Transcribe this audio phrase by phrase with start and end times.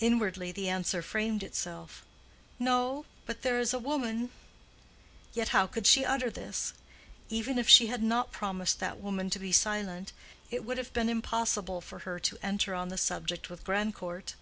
[0.00, 2.04] Inwardly the answer framed itself.
[2.58, 4.30] "No; but there is a woman."
[5.34, 6.74] Yet how could she utter this?
[7.28, 10.12] Even if she had not promised that woman to be silent,
[10.50, 14.34] it would have been impossible for her to enter on the subject with Grandcourt.